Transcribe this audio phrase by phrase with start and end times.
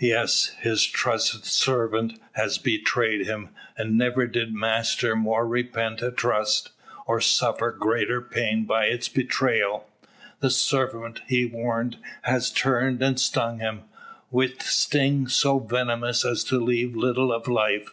[0.00, 6.70] Yes; his trusted servant has betrayed him, and never did master more repent a trust,
[7.06, 9.88] or suffer greater pain by its betrayal.
[10.40, 13.82] The serpent he warmed has turned and stung him,
[14.28, 17.90] with sting so venomous as to leave little of life.